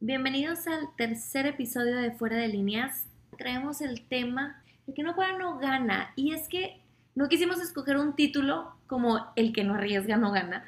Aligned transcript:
Bienvenidos 0.00 0.66
al 0.66 0.94
tercer 0.96 1.46
episodio 1.46 1.96
de 1.96 2.10
Fuera 2.12 2.36
de 2.36 2.48
Líneas. 2.48 3.06
Traemos 3.38 3.80
el 3.80 4.06
tema 4.06 4.62
El 4.86 4.94
que 4.94 5.02
no 5.02 5.14
juega 5.14 5.38
no 5.38 5.58
gana. 5.58 6.12
Y 6.16 6.34
es 6.34 6.48
que 6.48 6.80
no 7.14 7.28
quisimos 7.28 7.60
escoger 7.60 7.96
un 7.96 8.16
título 8.16 8.74
como 8.86 9.32
El 9.36 9.52
que 9.52 9.62
no 9.64 9.74
arriesga 9.74 10.16
no 10.16 10.32
gana, 10.32 10.64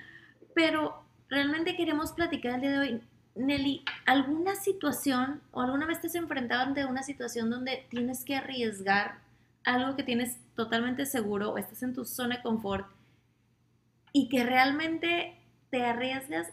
pero 0.55 1.03
realmente 1.29 1.77
queremos 1.77 2.13
platicar 2.13 2.55
el 2.55 2.61
día 2.61 2.71
de 2.71 2.79
hoy. 2.79 3.01
Nelly, 3.35 3.85
¿alguna 4.07 4.55
situación 4.55 5.43
o 5.51 5.61
alguna 5.61 5.87
vez 5.87 6.01
te 6.01 6.07
has 6.07 6.15
enfrentado 6.15 6.63
ante 6.63 6.87
una 6.87 7.03
situación 7.03 7.51
donde 7.51 7.87
tienes 7.91 8.25
que 8.25 8.37
arriesgar 8.37 9.19
algo 9.65 9.97
que 9.97 10.05
tienes 10.05 10.39
totalmente 10.55 11.05
seguro 11.05 11.51
o 11.51 11.59
estás 11.59 11.83
en 11.83 11.95
tu 11.95 12.05
zona 12.05 12.37
de 12.37 12.43
confort 12.43 12.87
y 14.12 14.29
que 14.29 14.45
realmente 14.45 15.37
te 15.70 15.84
arriesgas 15.84 16.48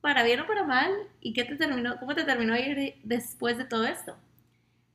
para 0.00 0.22
bien 0.22 0.40
o 0.40 0.46
para 0.46 0.64
mal 0.64 0.92
y 1.20 1.32
qué 1.32 1.44
te 1.44 1.56
terminó, 1.56 1.98
cómo 1.98 2.14
te 2.14 2.24
terminó 2.24 2.56
ir 2.56 2.96
después 3.02 3.58
de 3.58 3.64
todo 3.64 3.84
esto? 3.84 4.16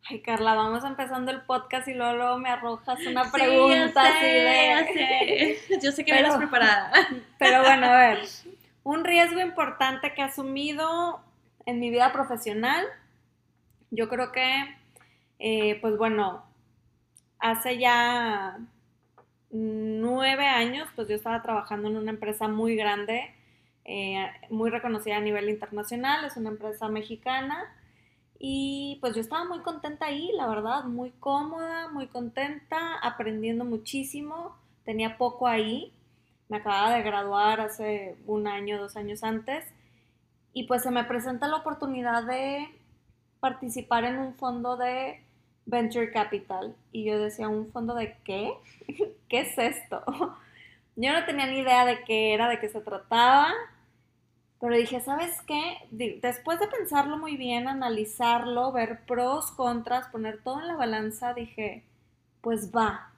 Ay, 0.10 0.22
Carla, 0.22 0.56
vamos 0.56 0.84
empezando 0.84 1.32
el 1.32 1.42
podcast 1.42 1.88
y 1.88 1.94
luego, 1.94 2.38
me 2.40 2.50
arrojas 2.50 3.00
una 3.06 3.32
pregunta 3.32 4.02
así 4.02 4.26
de... 4.26 5.58
Yo 5.82 5.92
sé 5.92 6.04
que 6.04 6.14
pero, 6.14 6.38
preparada. 6.38 6.92
Pero 7.38 7.62
bueno, 7.62 7.88
a 7.88 7.98
ver, 7.98 8.20
un 8.84 9.04
riesgo 9.04 9.40
importante 9.40 10.14
que 10.14 10.22
he 10.22 10.24
asumido 10.24 11.22
en 11.66 11.80
mi 11.80 11.92
vida 11.92 12.12
profesional, 12.12 12.86
yo 13.92 14.10
creo 14.10 14.32
que, 14.32 14.76
eh, 15.40 15.78
pues 15.82 15.98
bueno, 15.98 16.44
hace 17.40 17.78
ya 17.78 18.58
nueve 19.52 20.46
años, 20.46 20.88
pues 20.96 21.08
yo 21.08 21.16
estaba 21.16 21.42
trabajando 21.42 21.90
en 21.90 21.98
una 21.98 22.12
empresa 22.12 22.48
muy 22.48 22.76
grande 22.76 23.36
eh, 23.84 24.28
muy 24.50 24.70
reconocida 24.70 25.18
a 25.18 25.22
nivel 25.22 25.50
internacional, 25.50 26.26
es 26.26 26.38
una 26.38 26.50
empresa 26.50 26.88
mexicana. 26.88 27.76
Y 28.40 28.98
pues 29.02 29.16
yo 29.16 29.22
estaba 29.22 29.46
muy 29.46 29.60
contenta 29.60 30.08
ahí, 30.08 30.32
la 30.36 30.48
verdad, 30.48 30.86
muy 30.86 31.12
cómoda, 31.12 31.90
muy 31.90 32.08
contenta, 32.08 32.96
aprendiendo 33.02 33.66
muchísimo. 33.66 34.56
Tenía 34.84 35.18
poco 35.18 35.48
ahí, 35.48 35.94
me 36.50 36.58
acababa 36.58 36.96
de 36.96 37.04
graduar 37.04 37.62
hace 37.62 38.18
un 38.26 38.48
año, 38.48 38.80
dos 38.80 38.96
años 38.96 39.24
antes. 39.24 39.66
Y 40.54 40.64
pues 40.64 40.84
se 40.84 40.92
me 40.92 41.04
presenta 41.04 41.48
la 41.48 41.58
oportunidad 41.58 42.24
de 42.24 42.68
participar 43.40 44.06
en 44.06 44.18
un 44.18 44.36
fondo 44.36 44.76
de 44.76 45.24
Venture 45.72 46.12
Capital. 46.12 46.76
Y 46.92 47.06
yo 47.06 47.18
decía, 47.18 47.50
¿un 47.50 47.72
fondo 47.72 47.96
de 47.96 48.16
qué? 48.24 48.54
¿Qué 49.28 49.40
es 49.40 49.58
esto? 49.58 50.04
Yo 50.96 51.14
no 51.14 51.26
tenía 51.26 51.48
ni 51.48 51.60
idea 51.60 51.86
de 51.86 52.04
qué 52.04 52.34
era, 52.34 52.50
de 52.50 52.60
qué 52.60 52.68
se 52.70 52.82
trataba, 52.82 53.48
pero 54.60 54.76
dije, 54.76 55.00
¿sabes 55.00 55.42
qué? 55.48 55.78
Después 56.22 56.60
de 56.60 56.68
pensarlo 56.68 57.18
muy 57.18 57.38
bien, 57.38 57.68
analizarlo, 57.68 58.72
ver 58.72 59.06
pros, 59.08 59.52
contras, 59.52 60.10
poner 60.10 60.44
todo 60.44 60.60
en 60.60 60.68
la 60.68 60.76
balanza, 60.76 61.34
dije, 61.34 61.84
pues 62.42 62.72
va. 62.76 63.10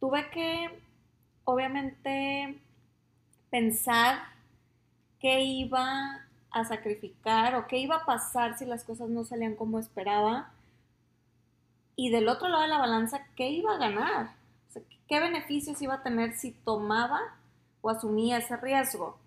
Tuve 0.00 0.30
que, 0.30 0.70
obviamente, 1.44 2.58
pensar 3.50 4.18
qué 5.20 5.42
iba 5.42 6.24
a 6.50 6.64
sacrificar 6.64 7.54
o 7.54 7.66
qué 7.66 7.78
iba 7.78 7.96
a 7.96 8.06
pasar 8.06 8.58
si 8.58 8.64
las 8.64 8.82
cosas 8.82 9.08
no 9.10 9.24
salían 9.24 9.54
como 9.54 9.78
esperaba. 9.78 10.50
Y 11.96 12.10
del 12.10 12.28
otro 12.28 12.48
lado 12.48 12.62
de 12.62 12.68
la 12.68 12.78
balanza, 12.78 13.26
¿qué 13.36 13.48
iba 13.48 13.74
a 13.74 13.78
ganar? 13.78 14.44
qué 15.08 15.20
beneficios 15.20 15.80
iba 15.82 15.94
a 15.94 16.02
tener 16.02 16.34
si 16.34 16.52
tomaba 16.52 17.20
o 17.82 17.90
asumía 17.90 18.38
ese 18.38 18.56
riesgo. 18.56 19.18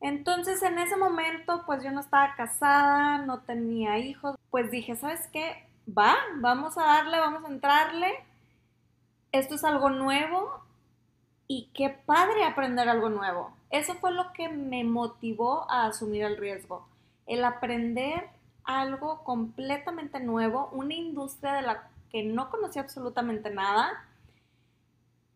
Entonces 0.00 0.62
en 0.62 0.78
ese 0.78 0.96
momento 0.96 1.62
pues 1.66 1.84
yo 1.84 1.90
no 1.90 2.00
estaba 2.00 2.34
casada, 2.34 3.18
no 3.18 3.40
tenía 3.40 3.98
hijos, 3.98 4.36
pues 4.50 4.70
dije, 4.70 4.96
¿sabes 4.96 5.26
qué? 5.32 5.64
Va, 5.86 6.16
vamos 6.36 6.78
a 6.78 6.82
darle, 6.82 7.18
vamos 7.18 7.44
a 7.44 7.48
entrarle. 7.48 8.12
Esto 9.32 9.54
es 9.54 9.64
algo 9.64 9.90
nuevo 9.90 10.64
y 11.46 11.68
qué 11.74 11.90
padre 11.90 12.44
aprender 12.44 12.88
algo 12.88 13.10
nuevo. 13.10 13.52
Eso 13.70 13.94
fue 13.94 14.10
lo 14.10 14.32
que 14.32 14.48
me 14.48 14.82
motivó 14.84 15.70
a 15.70 15.86
asumir 15.86 16.24
el 16.24 16.36
riesgo, 16.36 16.86
el 17.26 17.44
aprender 17.44 18.28
algo 18.64 19.24
completamente 19.24 20.20
nuevo, 20.20 20.68
una 20.72 20.94
industria 20.94 21.54
de 21.54 21.62
la 21.62 21.90
que 22.10 22.22
no 22.22 22.50
conocía 22.50 22.82
absolutamente 22.82 23.50
nada 23.50 24.06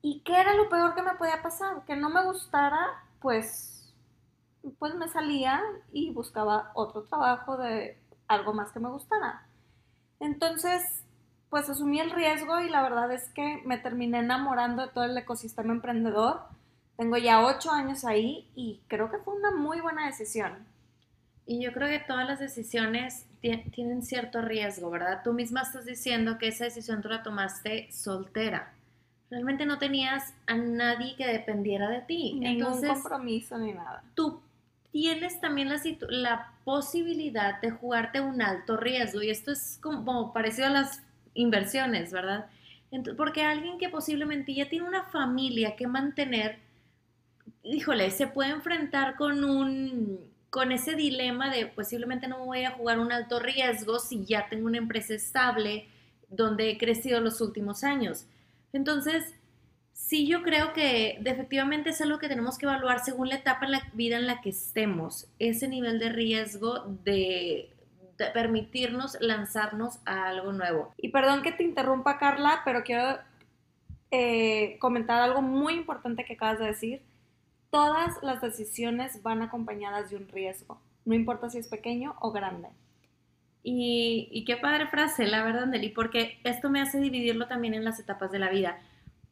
¿Y 0.06 0.20
qué 0.20 0.38
era 0.38 0.52
lo 0.52 0.68
peor 0.68 0.94
que 0.94 1.00
me 1.00 1.14
podía 1.14 1.40
pasar? 1.40 1.82
Que 1.86 1.96
no 1.96 2.10
me 2.10 2.22
gustara, 2.22 3.02
pues, 3.22 3.90
pues 4.78 4.94
me 4.96 5.08
salía 5.08 5.62
y 5.94 6.12
buscaba 6.12 6.72
otro 6.74 7.04
trabajo 7.04 7.56
de 7.56 7.98
algo 8.28 8.52
más 8.52 8.70
que 8.70 8.80
me 8.80 8.90
gustara. 8.90 9.46
Entonces, 10.20 10.82
pues 11.48 11.70
asumí 11.70 12.00
el 12.00 12.10
riesgo 12.10 12.60
y 12.60 12.68
la 12.68 12.82
verdad 12.82 13.10
es 13.12 13.30
que 13.30 13.62
me 13.64 13.78
terminé 13.78 14.18
enamorando 14.18 14.82
de 14.82 14.92
todo 14.92 15.04
el 15.04 15.16
ecosistema 15.16 15.72
emprendedor. 15.72 16.42
Tengo 16.98 17.16
ya 17.16 17.40
ocho 17.40 17.70
años 17.70 18.04
ahí 18.04 18.52
y 18.54 18.82
creo 18.88 19.10
que 19.10 19.16
fue 19.16 19.32
una 19.32 19.52
muy 19.52 19.80
buena 19.80 20.04
decisión. 20.04 20.66
Y 21.46 21.62
yo 21.62 21.72
creo 21.72 21.88
que 21.88 22.04
todas 22.04 22.26
las 22.26 22.38
decisiones 22.38 23.26
tienen 23.40 24.02
cierto 24.02 24.40
riesgo, 24.40 24.90
¿verdad? 24.90 25.20
Tú 25.22 25.32
misma 25.32 25.62
estás 25.62 25.84
diciendo 25.84 26.38
que 26.38 26.48
esa 26.48 26.64
decisión 26.64 27.02
tú 27.02 27.08
la 27.08 27.22
tomaste 27.22 27.88
soltera 27.92 28.74
realmente 29.34 29.66
no 29.66 29.78
tenías 29.78 30.32
a 30.46 30.54
nadie 30.54 31.16
que 31.16 31.26
dependiera 31.26 31.88
de 31.88 32.02
ti. 32.02 32.34
Ningún 32.34 32.80
compromiso 32.86 33.58
ni 33.58 33.72
nada. 33.72 34.04
Tú 34.14 34.40
tienes 34.92 35.40
también 35.40 35.68
la, 35.68 35.80
la 36.08 36.52
posibilidad 36.64 37.60
de 37.60 37.72
jugarte 37.72 38.20
un 38.20 38.40
alto 38.40 38.76
riesgo 38.76 39.22
y 39.22 39.30
esto 39.30 39.50
es 39.50 39.78
como, 39.82 40.32
parecido 40.32 40.68
a 40.68 40.70
las 40.70 41.02
inversiones, 41.34 42.12
¿verdad? 42.12 42.46
porque 43.16 43.42
alguien 43.42 43.76
que 43.76 43.88
posiblemente 43.88 44.54
ya 44.54 44.68
tiene 44.68 44.86
una 44.86 45.02
familia 45.02 45.74
que 45.74 45.88
mantener, 45.88 46.60
híjole, 47.64 48.12
se 48.12 48.28
puede 48.28 48.50
enfrentar 48.50 49.16
con 49.16 49.42
un 49.42 50.20
con 50.54 50.70
ese 50.70 50.94
dilema 50.94 51.50
de 51.50 51.66
posiblemente 51.66 52.28
no 52.28 52.38
me 52.38 52.44
voy 52.44 52.64
a 52.64 52.70
jugar 52.70 53.00
un 53.00 53.10
alto 53.10 53.40
riesgo 53.40 53.98
si 53.98 54.24
ya 54.24 54.48
tengo 54.48 54.66
una 54.66 54.78
empresa 54.78 55.12
estable 55.12 55.88
donde 56.28 56.70
he 56.70 56.78
crecido 56.78 57.18
los 57.18 57.40
últimos 57.40 57.82
años. 57.82 58.26
Entonces, 58.72 59.34
sí 59.92 60.28
yo 60.28 60.44
creo 60.44 60.72
que 60.72 61.18
efectivamente 61.24 61.90
es 61.90 62.00
algo 62.00 62.20
que 62.20 62.28
tenemos 62.28 62.56
que 62.56 62.66
evaluar 62.66 63.04
según 63.04 63.30
la 63.30 63.34
etapa 63.34 63.64
en 63.64 63.72
la 63.72 63.90
vida 63.94 64.16
en 64.16 64.28
la 64.28 64.42
que 64.42 64.50
estemos, 64.50 65.26
ese 65.40 65.66
nivel 65.66 65.98
de 65.98 66.10
riesgo 66.10 66.84
de, 67.02 67.70
permitirnos 68.32 69.16
lanzarnos 69.20 69.98
a 70.04 70.28
algo 70.28 70.52
nuevo. 70.52 70.94
Y 70.98 71.08
perdón 71.08 71.42
que 71.42 71.50
te 71.50 71.64
interrumpa, 71.64 72.16
Carla, 72.16 72.62
pero 72.64 72.84
quiero 72.84 73.18
eh, 74.12 74.76
comentar 74.78 75.20
algo 75.20 75.42
muy 75.42 75.74
importante 75.74 76.24
que 76.24 76.34
acabas 76.34 76.60
de 76.60 76.66
decir. 76.66 77.02
Todas 77.74 78.22
las 78.22 78.40
decisiones 78.40 79.20
van 79.24 79.42
acompañadas 79.42 80.08
de 80.08 80.14
un 80.14 80.28
riesgo, 80.28 80.80
no 81.04 81.12
importa 81.12 81.50
si 81.50 81.58
es 81.58 81.66
pequeño 81.66 82.14
o 82.20 82.30
grande. 82.30 82.68
Y, 83.64 84.44
qué 84.46 84.56
padre 84.56 84.86
frase, 84.86 85.26
la 85.26 85.42
verdad, 85.42 85.66
Nelly, 85.66 85.88
porque 85.88 86.38
esto 86.44 86.70
me 86.70 86.80
hace 86.80 87.00
dividirlo 87.00 87.48
también 87.48 87.74
en 87.74 87.82
las 87.82 87.98
etapas 87.98 88.30
de 88.30 88.38
la 88.38 88.48
vida. 88.48 88.78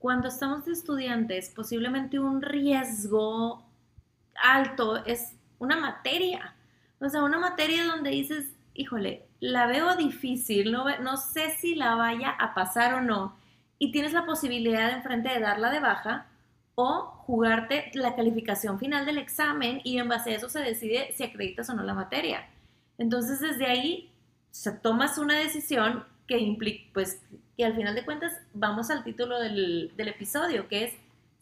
Cuando 0.01 0.27
estamos 0.27 0.65
de 0.65 0.73
estudiantes, 0.73 1.51
posiblemente 1.51 2.19
un 2.19 2.43
riesgo 2.43 3.63
alto 4.35 5.05
es 5.07 5.37
una 5.61 5.77
materia. 5.77 6.57
O 6.99 7.09
sea, 7.09 7.23
una 7.23 7.39
materia 7.39 7.85
donde 7.85 8.11
dices, 8.11 8.57
híjole, 8.75 9.25
la 9.39 9.69
veo 9.69 9.95
difícil, 9.95 10.73
no, 10.73 10.85
no 10.99 11.17
sé 11.17 11.51
si 11.61 11.77
la 11.77 11.95
vaya 11.95 12.31
a 12.31 12.55
pasar 12.55 12.95
o 12.95 13.03
no. 13.03 13.37
Y 13.79 13.93
tienes 13.93 14.13
la 14.13 14.27
posibilidad 14.27 14.89
de 14.89 14.95
enfrente 14.95 15.29
de 15.29 15.39
darla 15.39 15.71
de 15.71 15.79
baja 15.79 16.27
o 16.75 17.22
jugarte 17.33 17.91
la 17.95 18.15
calificación 18.15 18.79
final 18.79 19.07
del 19.07 19.17
examen 19.17 19.81
y 19.85 19.97
en 19.97 20.07
base 20.07 20.33
a 20.33 20.37
eso 20.37 20.51
se 20.51 20.59
decide 20.59 21.15
si 21.15 21.25
acreditas 21.25 21.71
o 21.71 21.73
no 21.73 21.83
la 21.83 21.95
materia. 21.95 22.47
Entonces, 22.99 23.41
desde 23.41 23.65
ahí 23.65 24.13
sea, 24.51 24.83
tomas 24.83 25.17
una 25.17 25.39
decisión 25.39 26.05
que 26.27 26.37
implica, 26.37 26.91
pues, 26.93 27.23
que 27.57 27.65
al 27.65 27.75
final 27.75 27.95
de 27.95 28.05
cuentas 28.05 28.39
vamos 28.53 28.91
al 28.91 29.03
título 29.03 29.41
del, 29.41 29.95
episodio, 29.97 30.69
que 30.69 30.85
es 30.85 30.95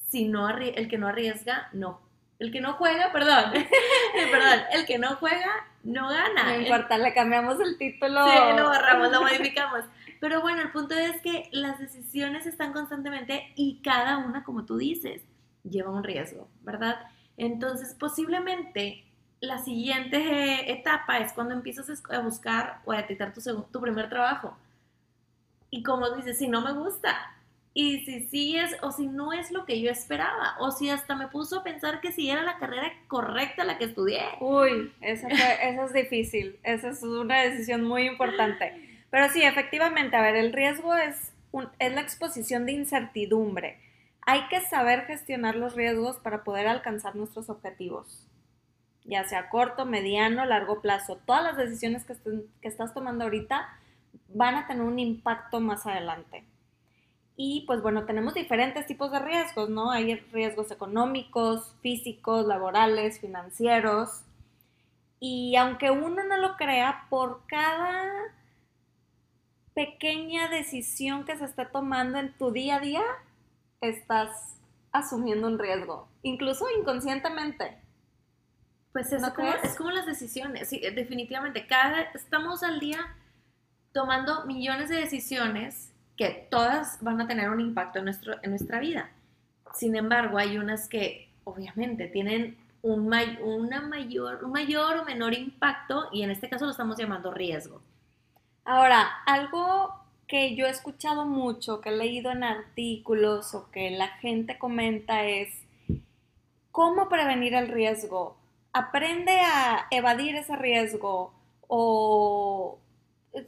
si 0.07 0.29
no 0.29 0.49
el 0.49 0.87
que 0.89 0.97
no 0.97 1.09
arriesga, 1.09 1.69
no. 1.73 2.01
El 2.39 2.53
que 2.53 2.61
no 2.61 2.75
juega, 2.75 3.11
perdón, 3.11 3.51
perdón, 4.31 4.61
el 4.73 4.87
que 4.87 4.97
no 4.97 5.17
juega, 5.17 5.67
no 5.83 6.09
gana. 6.09 6.53
No 6.57 6.61
importa, 6.61 6.99
le 6.99 7.13
cambiamos 7.13 7.59
el 7.59 7.77
título. 7.79 8.27
Sí, 8.31 8.57
lo 8.57 8.69
borramos, 8.69 9.11
lo 9.11 9.23
modificamos. 9.23 9.81
Pero 10.21 10.41
bueno, 10.41 10.63
el 10.63 10.71
punto 10.71 10.95
es 10.95 11.21
que 11.21 11.49
las 11.51 11.81
decisiones 11.81 12.47
están 12.47 12.73
constantemente 12.73 13.53
y 13.57 13.81
cada 13.83 14.19
una, 14.19 14.45
como 14.45 14.67
tú 14.67 14.77
dices, 14.77 15.23
lleva 15.65 15.91
un 15.91 16.05
riesgo, 16.05 16.49
¿verdad? 16.63 16.97
Entonces, 17.37 17.95
posiblemente 17.99 19.05
la 19.41 19.59
siguiente 19.59 20.71
etapa 20.71 21.19
es 21.19 21.33
cuando 21.33 21.55
empiezas 21.55 22.03
a 22.11 22.21
buscar 22.21 22.81
o 22.85 22.93
a 22.93 22.99
detectar 22.99 23.33
tu, 23.33 23.41
tu 23.41 23.81
primer 23.81 24.09
trabajo. 24.09 24.57
Y 25.71 25.83
como 25.83 26.11
dices, 26.11 26.39
si 26.39 26.49
no 26.49 26.61
me 26.61 26.73
gusta, 26.73 27.17
y 27.73 28.01
si 28.01 28.27
sí 28.27 28.57
es 28.57 28.77
o 28.83 28.91
si 28.91 29.07
no 29.07 29.33
es 29.33 29.53
lo 29.53 29.65
que 29.65 29.81
yo 29.81 29.91
esperaba, 29.91 30.57
o 30.59 30.71
si 30.71 30.91
hasta 30.91 31.15
me 31.15 31.29
puso 31.29 31.61
a 31.61 31.65
pensar 31.65 32.01
que 32.01 32.13
si 32.13 32.29
era 32.29 32.43
la 32.43 32.59
carrera 32.59 32.93
correcta 33.07 33.65
la 33.65 33.79
que 33.79 33.85
estudié. 33.85 34.23
Uy, 34.41 34.93
eso, 35.01 35.29
eso 35.29 35.85
es 35.85 35.93
difícil, 35.93 36.59
esa 36.65 36.91
es 36.91 37.03
una 37.03 37.41
decisión 37.43 37.85
muy 37.85 38.07
importante. 38.07 39.05
Pero 39.11 39.29
sí, 39.29 39.43
efectivamente, 39.43 40.17
a 40.17 40.23
ver, 40.23 40.37
el 40.37 40.53
riesgo 40.53 40.95
es, 40.95 41.33
es 41.79 41.93
la 41.93 42.01
exposición 42.01 42.67
de 42.67 42.73
incertidumbre. 42.73 43.79
Hay 44.31 44.47
que 44.47 44.61
saber 44.61 45.07
gestionar 45.07 45.57
los 45.57 45.75
riesgos 45.75 46.19
para 46.19 46.45
poder 46.45 46.69
alcanzar 46.69 47.17
nuestros 47.17 47.51
objetivos, 47.51 48.29
ya 49.05 49.25
sea 49.25 49.49
corto, 49.49 49.87
mediano, 49.87 50.45
largo 50.45 50.81
plazo. 50.81 51.19
Todas 51.27 51.43
las 51.43 51.57
decisiones 51.57 52.05
que, 52.05 52.15
estás 52.63 52.95
tomando 52.95 53.25
ahorita 53.25 53.69
van 54.29 54.55
a 54.55 54.69
tener 54.69 54.85
un 54.85 55.01
impacto 55.01 55.59
más 55.59 55.85
adelante. 55.85 56.45
Y 57.35 57.65
pues 57.67 57.83
bueno, 57.83 58.05
tenemos 58.05 58.35
diferentes 58.35 58.87
tipos 58.87 59.11
de 59.11 59.19
riesgos, 59.19 59.69
¿no? 59.69 59.91
Hay 59.91 60.15
riesgos 60.15 60.71
económicos, 60.71 61.75
físicos, 61.83 62.47
laborales, 62.47 63.19
financieros. 63.19 64.23
Y 65.19 65.57
aunque 65.57 65.91
uno 65.91 66.23
no 66.23 66.37
lo 66.37 66.57
crea, 66.57 67.07
por 67.11 67.49
cada 67.49 68.13
pequeña 69.75 70.49
decisión 70.49 71.25
que 71.25 71.37
se 71.37 71.47
está 71.47 71.73
tomando 71.73 72.21
en 72.21 72.33
tu 72.39 72.53
día 72.53 72.77
a 72.77 72.81
día, 72.81 73.03
estás 73.81 74.57
asumiendo 74.93 75.47
un 75.47 75.59
riesgo, 75.59 76.09
incluso 76.23 76.67
inconscientemente. 76.79 77.79
Pues 78.93 79.13
es, 79.13 79.23
como, 79.31 79.49
es 79.49 79.77
como 79.77 79.91
las 79.93 80.07
decisiones, 80.07 80.69
sí, 80.69 80.81
definitivamente. 80.81 81.67
Cada, 81.67 82.03
estamos 82.15 82.65
al 82.65 82.81
día 82.81 83.15
tomando 83.93 84.47
millones 84.47 84.89
de 84.89 84.97
decisiones 84.97 85.93
que 86.17 86.49
todas 86.51 86.99
van 87.01 87.21
a 87.21 87.29
tener 87.29 87.51
un 87.51 87.61
impacto 87.61 88.01
en, 88.01 88.07
nuestro, 88.07 88.35
en 88.43 88.51
nuestra 88.51 88.81
vida. 88.81 89.11
Sin 89.75 89.95
embargo, 89.95 90.39
hay 90.39 90.59
unas 90.59 90.89
que 90.89 91.31
obviamente 91.45 92.09
tienen 92.09 92.59
un, 92.83 93.13
una 93.43 93.81
mayor, 93.81 94.45
un 94.45 94.53
mayor 94.53 94.97
o 94.99 95.05
menor 95.05 95.35
impacto 95.35 96.09
y 96.13 96.23
en 96.23 96.31
este 96.31 96.49
caso 96.49 96.65
lo 96.65 96.73
estamos 96.73 96.99
llamando 96.99 97.33
riesgo. 97.33 97.81
Ahora, 98.65 99.23
algo 99.27 100.00
que 100.31 100.55
yo 100.55 100.67
he 100.67 100.71
escuchado 100.71 101.27
mucho, 101.27 101.81
que 101.81 101.89
he 101.89 101.97
leído 101.97 102.31
en 102.31 102.45
artículos 102.45 103.53
o 103.53 103.69
que 103.73 103.91
la 103.91 104.07
gente 104.07 104.59
comenta 104.59 105.25
es 105.25 105.49
cómo 106.71 107.09
prevenir 107.09 107.55
el 107.55 107.67
riesgo. 107.67 108.37
Aprende 108.73 109.41
a 109.41 109.89
evadir 109.91 110.37
ese 110.37 110.55
riesgo 110.55 111.33
o 111.67 112.79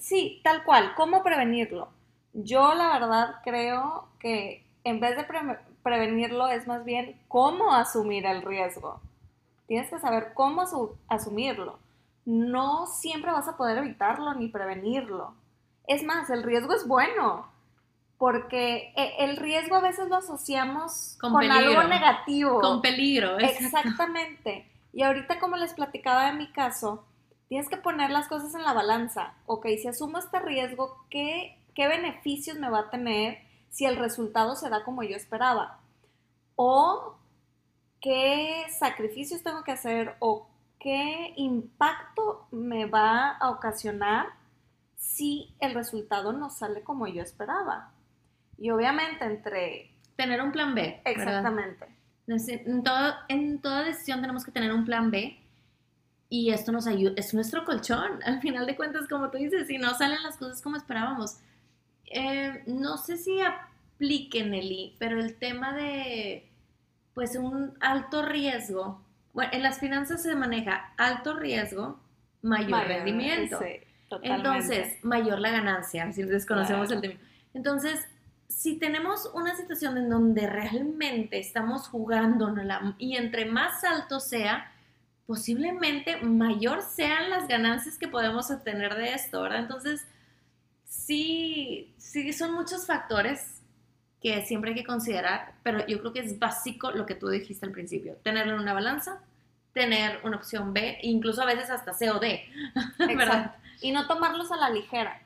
sí, 0.00 0.40
tal 0.42 0.64
cual, 0.64 0.94
cómo 0.96 1.22
prevenirlo. 1.22 1.88
Yo 2.32 2.74
la 2.74 2.98
verdad 2.98 3.36
creo 3.44 4.08
que 4.18 4.64
en 4.82 4.98
vez 4.98 5.16
de 5.16 5.24
prevenirlo 5.84 6.48
es 6.48 6.66
más 6.66 6.84
bien 6.84 7.16
cómo 7.28 7.72
asumir 7.72 8.26
el 8.26 8.42
riesgo. 8.42 9.00
Tienes 9.68 9.88
que 9.88 10.00
saber 10.00 10.32
cómo 10.34 10.64
asumirlo. 11.06 11.78
No 12.24 12.88
siempre 12.88 13.30
vas 13.30 13.46
a 13.46 13.56
poder 13.56 13.78
evitarlo 13.78 14.34
ni 14.34 14.48
prevenirlo. 14.48 15.34
Es 15.86 16.02
más, 16.02 16.30
el 16.30 16.42
riesgo 16.42 16.74
es 16.74 16.86
bueno, 16.86 17.46
porque 18.18 18.92
e, 18.96 19.24
el 19.24 19.36
riesgo 19.36 19.76
a 19.76 19.80
veces 19.80 20.08
lo 20.08 20.16
asociamos 20.16 21.16
con, 21.20 21.34
algo 21.50 21.82
negativo. 21.84 22.60
Con 22.60 22.80
peligro. 22.82 23.38
Exactamente. 23.38 24.68
Y 24.92 25.02
ahorita 25.02 25.38
como 25.38 25.56
les 25.56 25.74
platicaba 25.74 26.28
en 26.28 26.38
mi 26.38 26.52
caso, 26.52 27.04
tienes 27.48 27.68
que 27.68 27.76
poner 27.76 28.10
las 28.10 28.28
cosas 28.28 28.54
en 28.54 28.62
la 28.62 28.72
balanza. 28.72 29.34
Ok, 29.46 29.66
si 29.80 29.88
asumo 29.88 30.18
este 30.18 30.38
riesgo, 30.40 31.04
¿qué 31.10 31.58
qué 31.74 31.88
beneficios 31.88 32.58
me 32.58 32.70
va 32.70 32.80
a 32.80 32.90
tener 32.90 33.38
si 33.70 33.86
el 33.86 33.96
resultado 33.96 34.54
se 34.56 34.68
da 34.68 34.84
como 34.84 35.02
yo 35.02 35.16
esperaba. 35.16 35.80
O 36.56 37.16
qué 38.00 38.64
sacrificios 38.78 39.42
tengo 39.42 39.64
que 39.64 39.72
hacer 39.72 40.16
o 40.18 40.46
qué 40.78 41.32
impacto 41.36 42.46
me 42.50 42.86
va 42.86 43.30
a 43.30 43.50
ocasionar 43.50 44.26
si 45.02 45.52
el 45.58 45.74
resultado 45.74 46.32
no 46.32 46.48
sale 46.48 46.82
como 46.82 47.08
yo 47.08 47.22
esperaba. 47.22 47.92
Y 48.56 48.70
obviamente 48.70 49.24
entre... 49.24 49.90
Tener 50.14 50.40
un 50.40 50.52
plan 50.52 50.76
B. 50.76 51.02
Exactamente. 51.04 51.86
En, 52.28 52.84
en 53.28 53.60
toda 53.60 53.82
decisión 53.82 54.20
tenemos 54.20 54.44
que 54.44 54.52
tener 54.52 54.72
un 54.72 54.84
plan 54.84 55.10
B 55.10 55.36
y 56.28 56.50
esto 56.50 56.70
nos 56.70 56.86
ayuda, 56.86 57.14
es 57.16 57.34
nuestro 57.34 57.64
colchón. 57.64 58.22
Al 58.24 58.40
final 58.40 58.64
de 58.64 58.76
cuentas, 58.76 59.08
como 59.08 59.28
tú 59.30 59.38
dices, 59.38 59.66
si 59.66 59.76
no 59.76 59.92
salen 59.94 60.22
las 60.22 60.36
cosas 60.36 60.62
como 60.62 60.76
esperábamos, 60.76 61.38
eh, 62.06 62.62
no 62.66 62.96
sé 62.96 63.16
si 63.16 63.40
aplique, 63.40 64.44
Nelly, 64.44 64.94
pero 65.00 65.18
el 65.20 65.34
tema 65.34 65.74
de, 65.74 66.48
pues, 67.12 67.34
un 67.34 67.76
alto 67.80 68.24
riesgo, 68.24 69.02
bueno, 69.32 69.50
en 69.52 69.64
las 69.64 69.80
finanzas 69.80 70.22
se 70.22 70.36
maneja 70.36 70.94
alto 70.96 71.34
riesgo, 71.34 72.00
mayor, 72.40 72.86
rendimiento. 72.86 73.58
Entonces, 74.22 75.02
mayor 75.02 75.38
la 75.38 75.50
ganancia, 75.50 76.12
si 76.12 76.22
desconocemos 76.22 76.90
el 76.90 77.00
tema. 77.00 77.14
Entonces, 77.54 78.00
si 78.48 78.78
tenemos 78.78 79.30
una 79.34 79.56
situación 79.56 79.96
en 79.96 80.10
donde 80.10 80.46
realmente 80.46 81.38
estamos 81.38 81.88
jugando 81.88 82.54
y 82.98 83.16
entre 83.16 83.46
más 83.46 83.82
alto 83.84 84.20
sea, 84.20 84.70
posiblemente 85.26 86.18
mayor 86.18 86.82
sean 86.82 87.30
las 87.30 87.48
ganancias 87.48 87.98
que 87.98 88.08
podemos 88.08 88.50
obtener 88.50 88.94
de 88.94 89.14
esto, 89.14 89.42
¿verdad? 89.42 89.60
Entonces, 89.60 90.06
sí, 90.84 91.94
sí, 91.96 92.32
son 92.32 92.52
muchos 92.52 92.86
factores 92.86 93.60
que 94.20 94.44
siempre 94.44 94.70
hay 94.70 94.76
que 94.76 94.84
considerar, 94.84 95.54
pero 95.62 95.84
yo 95.86 96.00
creo 96.00 96.12
que 96.12 96.20
es 96.20 96.38
básico 96.38 96.92
lo 96.92 97.06
que 97.06 97.14
tú 97.14 97.28
dijiste 97.28 97.66
al 97.66 97.72
principio, 97.72 98.16
tenerlo 98.22 98.54
en 98.54 98.60
una 98.60 98.74
balanza, 98.74 99.20
tener 99.72 100.20
una 100.22 100.36
opción 100.36 100.72
B, 100.72 100.98
incluso 101.02 101.42
a 101.42 101.46
veces 101.46 101.70
hasta 101.70 101.94
C 101.94 102.10
o 102.10 102.20
D, 102.20 102.44
¿verdad? 102.98 103.56
Y 103.82 103.92
no 103.92 104.06
tomarlos 104.06 104.52
a 104.52 104.56
la 104.56 104.70
ligera, 104.70 105.22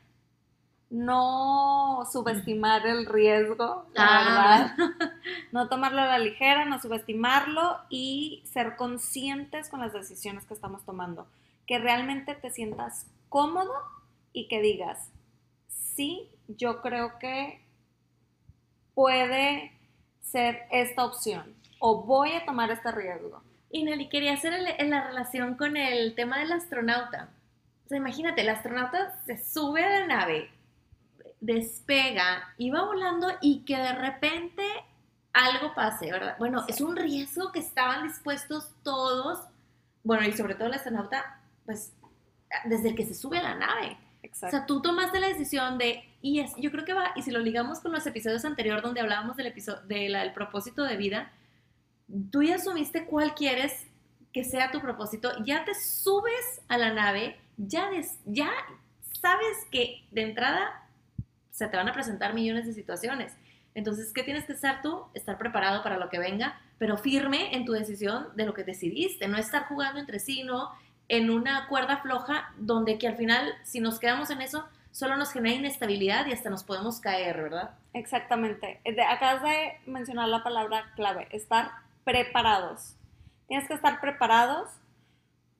no 0.90 2.04
subestimar 2.10 2.86
el 2.86 3.06
riesgo, 3.06 3.86
la 3.92 4.06
ah. 4.06 4.74
verdad, 4.76 5.10
no 5.52 5.68
tomarlo 5.68 6.00
a 6.00 6.06
la 6.06 6.18
ligera, 6.18 6.64
no 6.64 6.80
subestimarlo 6.80 7.78
y 7.90 8.42
ser 8.46 8.76
conscientes 8.76 9.68
con 9.68 9.80
las 9.80 9.92
decisiones 9.92 10.46
que 10.46 10.54
estamos 10.54 10.84
tomando, 10.84 11.26
que 11.66 11.78
realmente 11.78 12.34
te 12.34 12.50
sientas 12.50 13.06
cómodo 13.28 13.74
y 14.32 14.48
que 14.48 14.60
digas, 14.60 15.10
sí, 15.68 16.28
yo 16.48 16.80
creo 16.80 17.18
que 17.18 17.60
puede 18.94 19.72
ser 20.22 20.66
esta 20.70 21.04
opción 21.04 21.54
o 21.78 22.02
voy 22.02 22.32
a 22.32 22.44
tomar 22.44 22.70
este 22.70 22.90
riesgo. 22.92 23.42
Y 23.70 23.82
Nelly, 23.82 24.08
quería 24.08 24.34
hacer 24.34 24.52
en 24.78 24.90
la 24.90 25.06
relación 25.06 25.56
con 25.56 25.76
el 25.76 26.14
tema 26.14 26.38
del 26.38 26.52
astronauta. 26.52 27.28
O 27.86 27.88
sea, 27.88 27.98
imagínate, 27.98 28.40
el 28.40 28.48
astronauta 28.48 29.16
se 29.26 29.38
sube 29.38 29.84
a 29.84 30.00
la 30.00 30.06
nave, 30.08 30.50
despega 31.40 32.52
y 32.58 32.70
va 32.70 32.84
volando 32.84 33.28
y 33.40 33.64
que 33.64 33.76
de 33.76 33.92
repente 33.92 34.64
algo 35.32 35.72
pase, 35.72 36.10
¿verdad? 36.10 36.34
Bueno, 36.36 36.64
es 36.66 36.80
un 36.80 36.96
riesgo 36.96 37.52
que 37.52 37.60
estaban 37.60 38.02
dispuestos 38.08 38.72
todos, 38.82 39.38
bueno, 40.02 40.26
y 40.26 40.32
sobre 40.32 40.56
todo 40.56 40.66
el 40.66 40.74
astronauta, 40.74 41.40
pues 41.64 41.92
desde 42.64 42.88
el 42.88 42.96
que 42.96 43.06
se 43.06 43.14
sube 43.14 43.38
a 43.38 43.42
la 43.42 43.54
nave. 43.54 43.96
O 44.24 44.50
sea, 44.50 44.66
tú 44.66 44.82
tomaste 44.82 45.20
la 45.20 45.28
decisión 45.28 45.78
de, 45.78 46.02
y 46.22 46.40
es, 46.40 46.56
yo 46.56 46.72
creo 46.72 46.84
que 46.84 46.92
va, 46.92 47.12
y 47.14 47.22
si 47.22 47.30
lo 47.30 47.38
ligamos 47.38 47.78
con 47.78 47.92
los 47.92 48.04
episodios 48.04 48.44
anteriores 48.44 48.82
donde 48.82 49.00
hablábamos 49.00 49.36
del, 49.36 49.46
episodio, 49.46 49.80
de 49.82 50.08
del 50.08 50.32
propósito 50.32 50.82
de 50.82 50.96
vida, 50.96 51.30
tú 52.32 52.42
ya 52.42 52.56
asumiste 52.56 53.06
cuál 53.06 53.36
quieres 53.36 53.86
que 54.36 54.44
sea 54.44 54.70
tu 54.70 54.82
propósito, 54.82 55.32
ya 55.46 55.64
te 55.64 55.72
subes 55.74 56.60
a 56.68 56.76
la 56.76 56.92
nave, 56.92 57.40
ya, 57.56 57.88
ya 58.26 58.50
sabes 59.18 59.56
que 59.72 60.04
de 60.10 60.24
entrada 60.24 60.86
se 61.50 61.66
te 61.68 61.74
van 61.78 61.88
a 61.88 61.94
presentar 61.94 62.34
millones 62.34 62.66
de 62.66 62.74
situaciones. 62.74 63.32
Entonces, 63.74 64.12
¿qué 64.12 64.22
tienes 64.24 64.44
que 64.44 64.52
hacer 64.52 64.82
tú? 64.82 65.06
Estar 65.14 65.38
preparado 65.38 65.82
para 65.82 65.96
lo 65.96 66.10
que 66.10 66.18
venga, 66.18 66.60
pero 66.76 66.98
firme 66.98 67.56
en 67.56 67.64
tu 67.64 67.72
decisión 67.72 68.26
de 68.36 68.44
lo 68.44 68.52
que 68.52 68.62
decidiste, 68.62 69.26
no 69.26 69.38
estar 69.38 69.68
jugando 69.68 70.00
entre 70.00 70.18
sí, 70.18 70.42
no 70.42 70.70
en 71.08 71.30
una 71.30 71.66
cuerda 71.68 72.02
floja 72.02 72.52
donde 72.58 72.98
que 72.98 73.08
al 73.08 73.16
final, 73.16 73.54
si 73.64 73.80
nos 73.80 73.98
quedamos 73.98 74.28
en 74.28 74.42
eso, 74.42 74.68
solo 74.90 75.16
nos 75.16 75.32
genera 75.32 75.56
inestabilidad 75.56 76.26
y 76.26 76.32
hasta 76.32 76.50
nos 76.50 76.62
podemos 76.62 77.00
caer, 77.00 77.40
¿verdad? 77.40 77.70
Exactamente. 77.94 78.82
Acabas 79.08 79.42
de 79.42 79.78
mencionar 79.86 80.28
la 80.28 80.44
palabra 80.44 80.92
clave, 80.94 81.26
estar 81.30 81.70
preparados. 82.04 82.96
Tienes 83.46 83.68
que 83.68 83.74
estar 83.74 84.00
preparados 84.00 84.70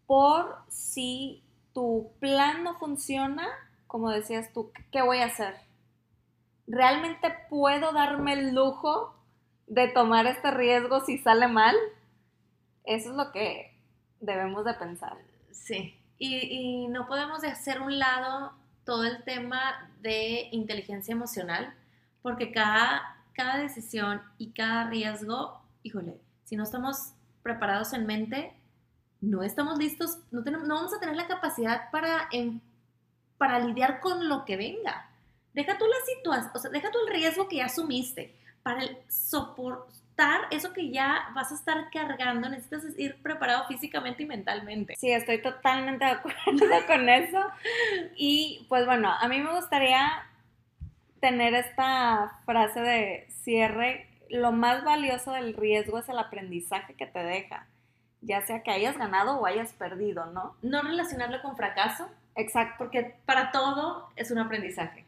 por 0.07 0.57
si 0.69 1.43
tu 1.73 2.11
plan 2.21 2.65
no 2.65 2.79
funciona, 2.79 3.47
como 3.87 4.11
decías 4.11 4.53
tú, 4.53 4.73
¿qué 4.91 5.03
voy 5.03 5.19
a 5.19 5.27
hacer? 5.27 5.55
¿Realmente 6.67 7.33
puedo 7.49 7.93
darme 7.93 8.33
el 8.33 8.55
lujo 8.55 9.15
de 9.67 9.89
tomar 9.89 10.27
este 10.27 10.51
riesgo 10.51 11.01
si 11.01 11.19
sale 11.19 11.49
mal? 11.49 11.77
Eso 12.85 13.11
es 13.11 13.17
lo 13.17 13.31
que 13.33 13.77
debemos 14.21 14.65
de 14.65 14.75
pensar. 14.75 15.17
Sí, 15.53 15.99
y, 16.19 16.89
no 16.89 17.07
podemos 17.07 17.45
hacer 17.45 17.81
un 17.81 17.99
lado 17.99 18.53
todo 18.85 19.05
el 19.05 19.23
tema 19.25 19.91
de 20.01 20.49
inteligencia 20.53 21.13
emocional, 21.13 21.75
porque 22.23 22.53
cada, 22.53 23.17
cada 23.33 23.59
decisión 23.59 24.23
y 24.39 24.53
cada 24.53 24.89
riesgo, 24.89 25.61
híjole, 25.83 26.21
si 26.45 26.57
no 26.57 26.63
estamos 26.63 27.13
preparados 27.47 27.93
en 27.93 28.07
mente, 28.07 28.53
no 29.21 29.45
estamos 29.45 29.79
listos, 29.79 30.19
no, 30.33 30.43
tenemos, 30.43 30.67
no 30.67 30.75
vamos 30.75 30.93
a 30.93 30.99
tener 30.99 31.15
la 31.15 31.29
capacidad 31.29 31.91
para, 31.93 32.29
para 33.39 33.61
lidiar 33.61 34.01
con 34.01 34.29
lo 34.29 34.45
que 34.45 34.57
venga. 34.57 35.09
Deja 35.55 35.79
tú 35.79 35.85
la 35.87 35.97
situación, 36.05 36.51
o 36.53 36.59
sea, 36.59 36.71
deja 36.73 36.91
tú 36.91 36.99
el 37.07 37.15
riesgo 37.15 37.47
que 37.47 37.57
ya 37.57 37.67
asumiste. 37.67 38.35
Para 38.65 38.83
soportar 39.09 40.41
eso 40.51 40.73
que 40.73 40.91
ya 40.91 41.31
vas 41.37 41.53
a 41.53 41.55
estar 41.55 41.89
cargando, 41.93 42.49
necesitas 42.49 42.83
ir 42.99 43.23
preparado 43.23 43.65
físicamente 43.69 44.25
y 44.25 44.27
mentalmente. 44.27 44.97
Sí, 44.97 45.13
estoy 45.13 45.41
totalmente 45.41 46.05
de 46.05 46.11
acuerdo 46.11 46.67
con 46.89 47.09
eso. 47.09 47.41
Y 48.17 48.67
pues 48.69 48.87
bueno, 48.87 49.13
a 49.13 49.29
mí 49.29 49.39
me 49.41 49.55
gustaría 49.55 50.27
tener 51.21 51.55
esta 51.55 52.41
frase 52.45 52.81
de 52.81 53.29
cierre. 53.45 54.09
Lo 54.31 54.53
más 54.53 54.85
valioso 54.85 55.33
del 55.33 55.55
riesgo 55.55 55.99
es 55.99 56.09
el 56.09 56.19
aprendizaje 56.19 56.95
que 56.95 57.07
te 57.07 57.21
deja, 57.21 57.67
ya 58.23 58.41
sea 58.43 58.63
que 58.63 58.71
hayas 58.71 58.99
ganado 58.99 59.37
o 59.39 59.47
hayas 59.47 59.73
perdido, 59.73 60.27
¿no? 60.27 60.57
No 60.63 60.83
relacionarlo 60.83 61.41
con 61.43 61.57
fracaso, 61.57 62.09
Exacto. 62.35 62.75
porque 62.79 63.15
para 63.25 63.51
todo 63.53 64.09
es 64.17 64.31
un 64.31 64.39
aprendizaje. 64.39 65.05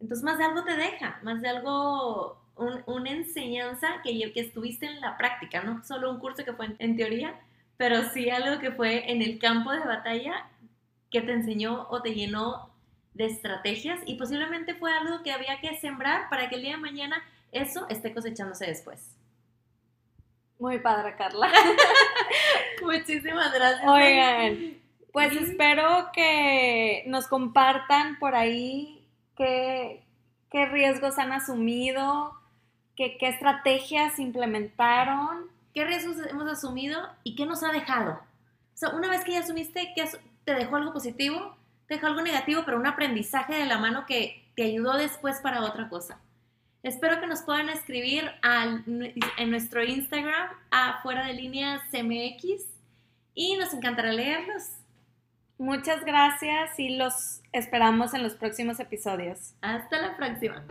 Entonces, 0.00 0.24
más 0.24 0.38
de 0.38 0.44
algo 0.44 0.64
te 0.64 0.76
deja, 0.76 1.18
más 1.22 1.40
de 1.42 1.48
algo, 1.48 2.40
un- 2.56 2.82
una 2.86 3.10
enseñanza 3.10 4.00
que, 4.02 4.32
que 4.32 4.40
estuviste 4.40 4.86
en 4.86 5.00
la 5.00 5.16
práctica, 5.16 5.62
no 5.62 5.84
solo 5.84 6.10
un 6.10 6.18
curso 6.18 6.44
que 6.44 6.52
fue 6.52 6.66
en, 6.66 6.76
en 6.78 6.96
teoría, 6.96 7.34
pero 7.76 8.02
sí 8.10 8.30
algo 8.30 8.60
que 8.60 8.72
fue 8.72 9.10
en 9.10 9.22
el 9.22 9.38
campo 9.38 9.70
de 9.72 9.80
batalla 9.80 10.46
que 11.10 11.20
te 11.20 11.32
enseñó 11.32 11.86
o 11.90 12.00
te 12.02 12.14
llenó 12.14 12.70
de 13.14 13.26
estrategias 13.26 14.00
y 14.06 14.14
posiblemente 14.16 14.74
fue 14.74 14.92
algo 14.92 15.22
que 15.22 15.32
había 15.32 15.60
que 15.60 15.76
sembrar 15.76 16.28
para 16.30 16.48
que 16.48 16.56
el 16.56 16.62
día 16.62 16.72
de 16.72 16.78
mañana 16.78 17.22
eso 17.52 17.86
esté 17.88 18.12
cosechándose 18.12 18.66
después. 18.66 19.16
Muy 20.58 20.78
padre, 20.78 21.14
Carla. 21.16 21.50
Muchísimas 22.82 23.52
gracias. 23.52 23.88
Oigan, 23.88 24.78
pues 25.12 25.36
espero 25.36 26.10
que 26.12 27.04
nos 27.06 27.26
compartan 27.26 28.18
por 28.18 28.34
ahí 28.34 29.06
qué, 29.36 30.04
qué 30.50 30.66
riesgos 30.66 31.18
han 31.18 31.32
asumido, 31.32 32.34
qué, 32.96 33.16
qué 33.18 33.28
estrategias 33.28 34.18
implementaron. 34.18 35.52
¿Qué 35.74 35.86
riesgos 35.86 36.16
hemos 36.28 36.50
asumido 36.50 37.00
y 37.24 37.34
qué 37.34 37.46
nos 37.46 37.62
ha 37.62 37.72
dejado? 37.72 38.12
O 38.12 38.76
sea, 38.76 38.90
una 38.90 39.08
vez 39.08 39.24
que 39.24 39.32
ya 39.32 39.40
asumiste 39.40 39.92
que 39.94 40.04
te 40.44 40.54
dejó 40.54 40.76
algo 40.76 40.92
positivo, 40.92 41.56
te 41.86 41.94
dejó 41.94 42.08
algo 42.08 42.20
negativo, 42.20 42.62
pero 42.64 42.78
un 42.78 42.86
aprendizaje 42.86 43.54
de 43.54 43.64
la 43.64 43.78
mano 43.78 44.04
que 44.06 44.50
te 44.54 44.64
ayudó 44.64 44.96
después 44.98 45.40
para 45.40 45.62
otra 45.62 45.88
cosa. 45.88 46.20
Espero 46.82 47.20
que 47.20 47.26
nos 47.28 47.42
puedan 47.42 47.68
escribir 47.68 48.28
al- 48.42 48.82
en 49.36 49.50
nuestro 49.50 49.84
Instagram, 49.84 50.48
afuera 50.70 51.26
de 51.26 51.34
líneas 51.34 51.80
CMX, 51.90 52.64
y 53.34 53.56
nos 53.56 53.72
encantará 53.72 54.12
leerlos. 54.12 54.64
Muchas 55.58 56.04
gracias 56.04 56.76
y 56.78 56.96
los 56.96 57.40
esperamos 57.52 58.14
en 58.14 58.24
los 58.24 58.34
próximos 58.34 58.80
episodios. 58.80 59.54
Hasta 59.60 59.98
la 60.00 60.16
próxima. 60.16 60.64